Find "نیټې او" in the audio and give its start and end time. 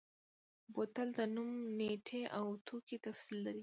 1.77-2.45